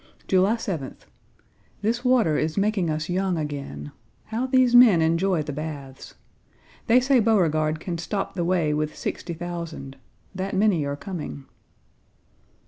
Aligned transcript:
July 0.27 0.55
7th. 0.55 1.01
This 1.83 2.03
water 2.03 2.35
is 2.35 2.57
making 2.57 2.89
us 2.89 3.07
young 3.07 3.37
again. 3.37 3.91
How 4.25 4.47
these 4.47 4.73
men 4.73 4.99
enjoy 4.99 5.43
the 5.43 5.53
baths. 5.53 6.15
They 6.87 6.99
say 6.99 7.19
Beauregard 7.19 7.79
can 7.79 7.99
stop 7.99 8.33
the 8.33 8.43
way 8.43 8.73
with 8.73 8.95
sixty 8.97 9.35
thousand; 9.35 9.97
that 10.33 10.55
many 10.55 10.87
are 10.87 10.95
coming. 10.95 11.45